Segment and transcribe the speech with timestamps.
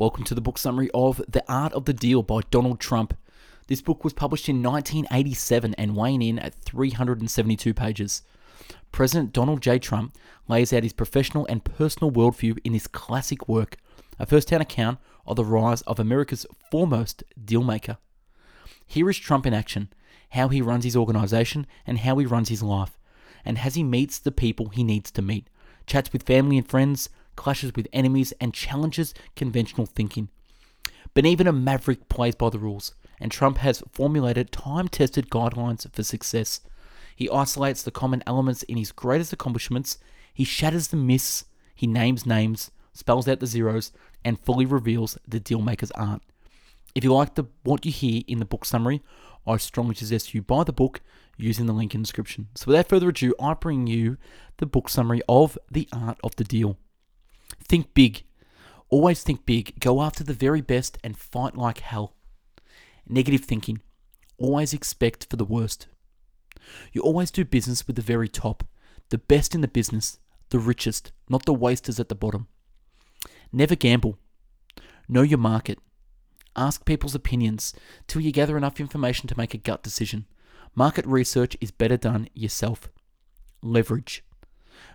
[0.00, 3.12] Welcome to the book summary of The Art of the Deal by Donald Trump.
[3.66, 8.22] This book was published in 1987 and weighing in at 372 pages.
[8.92, 9.78] President Donald J.
[9.78, 10.16] Trump
[10.48, 13.76] lays out his professional and personal worldview in this classic work,
[14.18, 17.98] a first hand account of the rise of America's foremost dealmaker.
[18.86, 19.92] Here is Trump in action,
[20.30, 22.98] how he runs his organization and how he runs his life,
[23.44, 25.50] and as he meets the people he needs to meet,
[25.86, 27.10] chats with family and friends,
[27.40, 30.28] clashes with enemies, and challenges conventional thinking.
[31.14, 35.90] But even a maverick plays by the rules, and Trump has formulated time tested guidelines
[35.90, 36.60] for success.
[37.16, 39.96] He isolates the common elements in his greatest accomplishments,
[40.34, 43.90] he shatters the myths, he names names, spells out the zeros,
[44.22, 46.20] and fully reveals the dealmaker's art.
[46.94, 49.02] If you like the, what you hear in the book summary,
[49.46, 51.00] I strongly suggest you buy the book
[51.38, 52.48] using the link in the description.
[52.54, 54.18] So without further ado, I bring you
[54.58, 56.76] the book summary of The Art of the Deal.
[57.62, 58.24] Think big.
[58.88, 59.78] Always think big.
[59.80, 62.14] Go after the very best and fight like hell.
[63.08, 63.80] Negative thinking.
[64.38, 65.86] Always expect for the worst.
[66.92, 68.64] You always do business with the very top,
[69.10, 70.18] the best in the business,
[70.50, 72.48] the richest, not the wasters at the bottom.
[73.52, 74.18] Never gamble.
[75.08, 75.78] Know your market.
[76.56, 77.74] Ask people's opinions
[78.06, 80.26] till you gather enough information to make a gut decision.
[80.74, 82.88] Market research is better done yourself.
[83.62, 84.24] Leverage.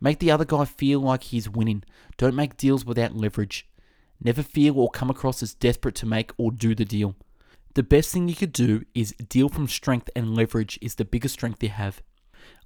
[0.00, 1.84] Make the other guy feel like he's winning.
[2.16, 3.68] Don't make deals without leverage.
[4.22, 7.16] Never feel or come across as desperate to make or do the deal.
[7.74, 11.34] The best thing you could do is deal from strength, and leverage is the biggest
[11.34, 12.02] strength you have.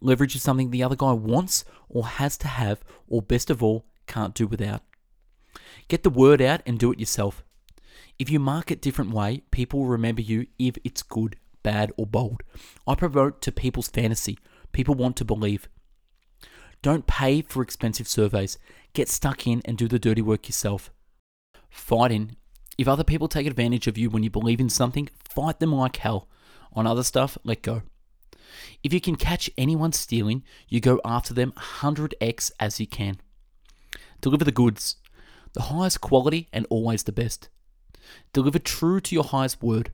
[0.00, 3.84] Leverage is something the other guy wants or has to have, or best of all,
[4.06, 4.82] can't do without.
[5.88, 7.44] Get the word out and do it yourself.
[8.18, 12.42] If you market different way, people will remember you if it's good, bad, or bold.
[12.86, 14.38] I promote to people's fantasy.
[14.72, 15.68] People want to believe.
[16.84, 18.58] Don't pay for expensive surveys.
[18.92, 20.92] Get stuck in and do the dirty work yourself.
[21.70, 22.36] Fight in.
[22.76, 25.96] If other people take advantage of you when you believe in something, fight them like
[25.96, 26.28] hell.
[26.74, 27.84] On other stuff, let go.
[28.82, 33.16] If you can catch anyone stealing, you go after them 100x as you can.
[34.20, 34.96] Deliver the goods,
[35.54, 37.48] the highest quality and always the best.
[38.34, 39.90] Deliver true to your highest word.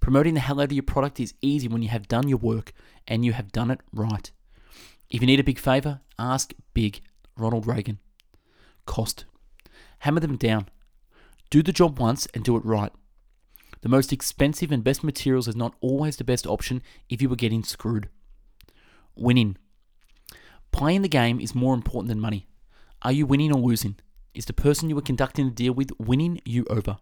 [0.00, 2.74] Promoting the hell out of your product is easy when you have done your work
[3.08, 4.30] and you have done it right.
[5.10, 7.00] If you need a big favor, ask big.
[7.36, 7.98] Ronald Reagan.
[8.86, 9.24] Cost.
[10.00, 10.68] Hammer them down.
[11.48, 12.92] Do the job once and do it right.
[13.82, 17.36] The most expensive and best materials is not always the best option if you were
[17.36, 18.08] getting screwed.
[19.16, 19.56] Winning.
[20.70, 22.46] Playing the game is more important than money.
[23.02, 23.96] Are you winning or losing?
[24.34, 26.98] Is the person you are conducting a deal with winning you over?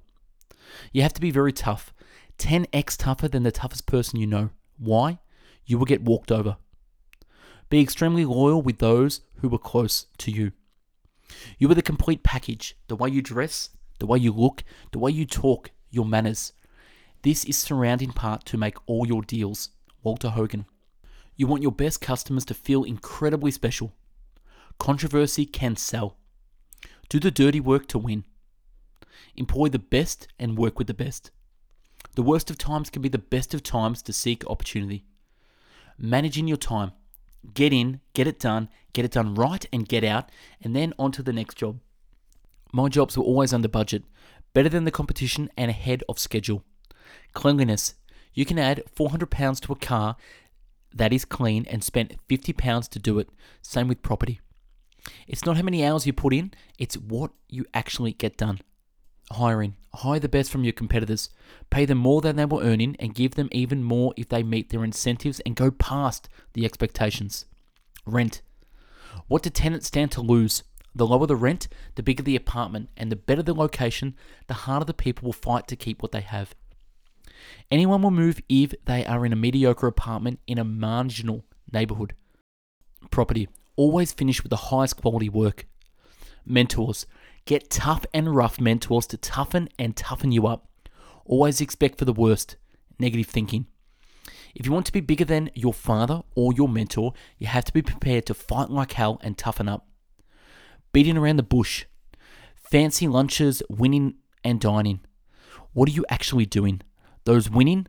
[0.93, 1.93] You have to be very tough.
[2.39, 4.51] 10x tougher than the toughest person you know.
[4.79, 5.19] Why?
[5.67, 6.57] You will get walked over.
[7.71, 10.53] Be extremely loyal with those who were close to you.
[11.59, 15.11] You are the complete package the way you dress, the way you look, the way
[15.11, 16.53] you talk, your manners.
[17.23, 19.71] This is surrounding part to make all your deals.
[20.03, 20.65] Walter Hoving.
[21.37, 23.93] You want your best customers to feel incredibly special.
[24.79, 26.17] Controversy can sell.
[27.09, 28.25] Do the dirty work to win.
[29.37, 31.31] Employ the best and work with the best.
[32.15, 35.05] The worst of times can be the best of times to seek opportunity.
[35.99, 36.93] Managing your time.
[37.55, 41.13] Get in, get it done, get it done right, and get out, and then on
[41.13, 41.81] to the next job.
[42.73, 44.05] My jobs were always under budget,
[44.53, 46.65] better than the competition, and ahead of schedule.
[47.33, 47.95] Cleanliness.
[48.35, 50.17] You can add £400 to a car
[50.95, 53.29] that is clean and spend £50 to do it.
[53.63, 54.41] Same with property.
[55.27, 58.61] It's not how many hours you put in, it's what you actually get done.
[59.33, 59.77] Hiring.
[59.95, 61.29] Hire the best from your competitors.
[61.71, 64.71] Pay them more than they were earning and give them even more if they meet
[64.71, 67.45] their incentives and go past the expectations.
[68.07, 68.41] Rent.
[69.27, 70.63] What do tenants stand to lose?
[70.95, 74.15] The lower the rent, the bigger the apartment, and the better the location,
[74.47, 76.55] the harder the people will fight to keep what they have.
[77.71, 82.15] Anyone will move if they are in a mediocre apartment in a marginal neighborhood.
[83.11, 83.49] Property.
[83.77, 85.67] Always finish with the highest quality work.
[86.45, 87.07] Mentors.
[87.49, 90.69] Get tough and rough mentors to toughen and toughen you up.
[91.25, 92.57] Always expect for the worst.
[92.99, 93.65] Negative thinking.
[94.55, 97.73] If you want to be bigger than your father or your mentor, you have to
[97.73, 99.89] be prepared to fight like hell and toughen up.
[100.93, 101.87] Beating around the bush.
[102.55, 105.01] Fancy lunches, winning and dining.
[105.73, 106.83] What are you actually doing?
[107.25, 107.87] Those winning?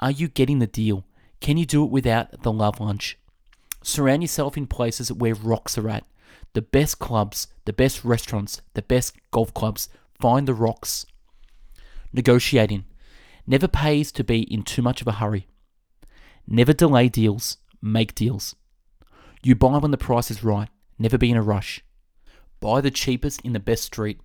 [0.00, 1.04] Are you getting the deal?
[1.42, 3.18] Can you do it without the love lunch?
[3.82, 6.06] Surround yourself in places where rocks are at
[6.52, 9.88] the best clubs, the best restaurants, the best golf clubs.
[10.18, 11.04] Find the rocks.
[12.12, 12.84] Negotiating.
[13.46, 15.46] Never pays to be in too much of a hurry.
[16.46, 18.54] Never delay deals, make deals.
[19.42, 20.68] You buy when the price is right,
[20.98, 21.84] never be in a rush.
[22.60, 24.20] Buy the cheapest in the best street.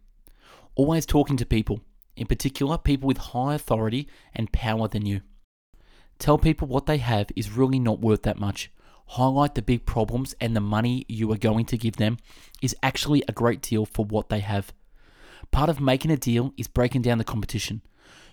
[0.75, 1.81] Always talking to people,
[2.15, 5.21] in particular people with high authority and power than you.
[6.18, 8.71] Tell people what they have is really not worth that much.
[9.16, 12.16] Highlight the big problems and the money you are going to give them
[12.62, 14.72] is actually a great deal for what they have.
[15.52, 17.81] Part of making a deal is breaking down the competition.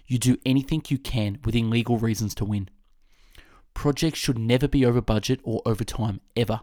[0.06, 2.68] You do anything you can within legal reasons to win.
[3.74, 6.60] Projects should never be over budget or over time, ever.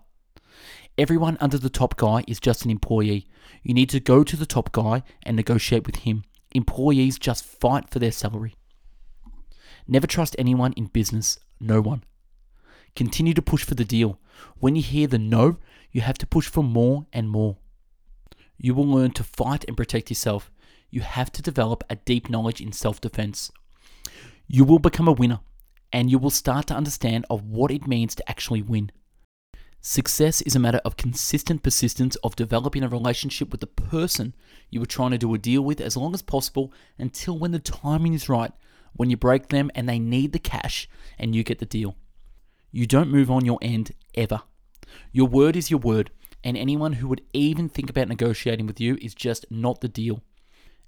[0.98, 3.28] Everyone under the top guy is just an employee.
[3.64, 6.24] You need to go to the top guy and negotiate with him.
[6.54, 8.56] Employees just fight for their salary.
[9.90, 12.04] Never trust anyone in business, no one.
[12.95, 14.19] Continue to push for the deal.
[14.59, 15.57] When you hear the no,
[15.92, 17.57] you have to push for more and more.
[18.57, 20.51] You will learn to fight and protect yourself.
[20.89, 23.51] You have to develop a deep knowledge in self defense.
[24.47, 25.39] You will become a winner
[25.92, 28.92] and you will start to understand of what it means to actually win.
[29.81, 34.33] Success is a matter of consistent persistence of developing a relationship with the person
[34.69, 37.59] you are trying to do a deal with as long as possible until when the
[37.59, 38.51] timing is right,
[38.94, 40.89] when you break them and they need the cash
[41.19, 41.95] and you get the deal.
[42.75, 44.42] You don't move on your end ever.
[45.13, 46.12] Your word is your word,
[46.44, 50.22] and anyone who would even think about negotiating with you is just not the deal.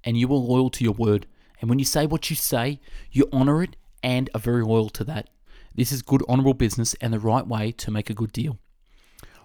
[0.03, 1.27] And you are loyal to your word.
[1.61, 5.05] And when you say what you say, you honor it and are very loyal to
[5.05, 5.29] that.
[5.75, 8.59] This is good, honorable business and the right way to make a good deal.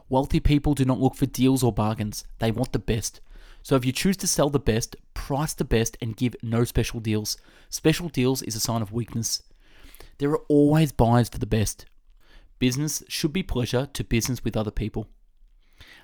[0.08, 3.20] Wealthy people do not look for deals or bargains, they want the best.
[3.62, 6.98] So if you choose to sell the best, price the best, and give no special
[6.98, 7.36] deals,
[7.70, 9.44] special deals is a sign of weakness.
[10.18, 11.86] There are always buyers for the best.
[12.62, 15.08] Business should be pleasure to business with other people.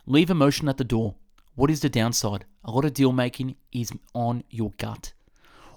[0.06, 1.14] Leave emotion at the door.
[1.54, 2.46] What is the downside?
[2.64, 5.12] A lot of deal making is on your gut.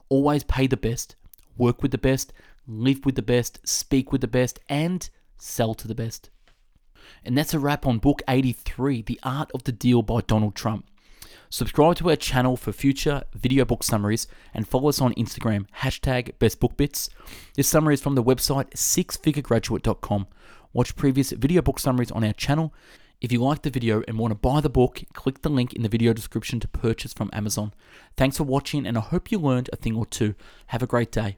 [0.09, 1.15] Always pay the best,
[1.55, 2.33] work with the best,
[2.65, 5.07] live with the best, speak with the best, and
[5.37, 6.31] sell to the best.
[7.23, 10.87] And that's a wrap on book 83, The Art of the Deal by Donald Trump.
[11.51, 16.31] Subscribe to our channel for future video book summaries and follow us on Instagram, hashtag
[16.39, 17.09] bestbookbits.
[17.55, 20.27] This summary is from the website sixfiguregraduate.com.
[20.73, 22.73] Watch previous video book summaries on our channel.
[23.19, 25.83] If you like the video and want to buy the book, click the link in
[25.83, 27.73] the video description to purchase from Amazon.
[28.17, 30.33] Thanks for watching and I hope you learned a thing or two.
[30.67, 31.37] Have a great day.